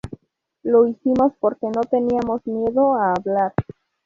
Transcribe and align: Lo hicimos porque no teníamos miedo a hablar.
Lo 0.63 0.87
hicimos 0.87 1.31
porque 1.39 1.67
no 1.67 1.81
teníamos 1.81 2.41
miedo 2.47 2.95
a 2.95 3.13
hablar. 3.13 3.53